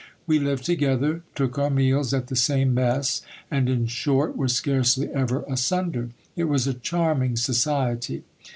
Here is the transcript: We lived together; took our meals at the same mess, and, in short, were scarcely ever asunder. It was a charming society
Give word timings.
We 0.25 0.39
lived 0.39 0.63
together; 0.65 1.21
took 1.35 1.59
our 1.59 1.69
meals 1.69 2.11
at 2.11 2.25
the 2.25 2.35
same 2.35 2.73
mess, 2.73 3.21
and, 3.51 3.69
in 3.69 3.85
short, 3.85 4.35
were 4.35 4.47
scarcely 4.47 5.11
ever 5.13 5.43
asunder. 5.47 6.09
It 6.35 6.45
was 6.45 6.65
a 6.65 6.73
charming 6.73 7.35
society 7.35 8.23